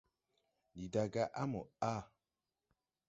Ndi 0.75 0.85
da 0.93 1.03
gá 1.13 1.25
á 1.41 1.43
mo 1.51 1.61
a. 1.91 1.93